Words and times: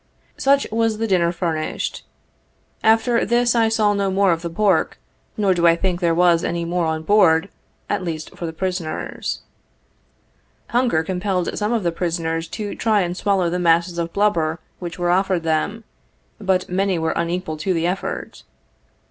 Such 0.35 0.65
was 0.71 0.97
the 0.97 1.05
dinner 1.05 1.31
furnished 1.31 1.97
us. 1.97 2.01
After 2.81 3.23
this 3.23 3.53
I 3.53 3.69
saw 3.69 3.93
no 3.93 4.09
more 4.09 4.31
of 4.31 4.41
the 4.41 4.49
pork, 4.49 4.97
nor 5.37 5.53
do 5.53 5.67
I 5.67 5.75
think 5.75 5.99
there 5.99 6.15
was 6.15 6.43
any 6.43 6.65
more 6.65 6.87
on 6.87 7.03
board, 7.03 7.49
at 7.87 8.03
least 8.03 8.35
for 8.35 8.47
the 8.47 8.51
prisoners. 8.51 9.41
Hunger 10.69 11.03
compelled 11.03 11.55
some 11.55 11.71
of 11.71 11.83
the 11.83 11.91
prisoners 11.91 12.47
to 12.47 12.73
try 12.73 13.01
and 13.01 13.15
swallow 13.15 13.51
the 13.51 13.59
masses 13.59 13.99
of 13.99 14.11
blubber 14.11 14.59
which 14.79 14.97
were 14.97 15.11
offered 15.11 15.43
them, 15.43 15.83
but 16.39 16.67
many 16.67 16.97
were 16.97 17.11
unequal 17.15 17.57
to 17.57 17.71
the 17.71 17.85
effort. 17.85 18.41